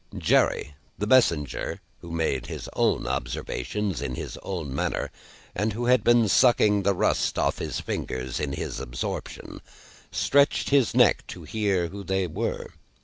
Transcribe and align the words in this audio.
Jerry, 0.17 0.73
the 0.97 1.05
messenger, 1.05 1.79
who 1.99 2.07
had 2.07 2.17
made 2.17 2.45
his 2.47 2.67
own 2.73 3.05
observations, 3.05 4.01
in 4.01 4.15
his 4.15 4.35
own 4.41 4.73
manner, 4.73 5.11
and 5.53 5.73
who 5.73 5.85
had 5.85 6.03
been 6.03 6.27
sucking 6.27 6.81
the 6.81 6.95
rust 6.95 7.37
off 7.37 7.59
his 7.59 7.79
fingers 7.79 8.39
in 8.39 8.53
his 8.53 8.79
absorption, 8.79 9.61
stretched 10.09 10.71
his 10.71 10.95
neck 10.95 11.27
to 11.27 11.43
hear 11.43 11.89
who 11.89 12.03
they 12.03 12.25
were. 12.25 12.71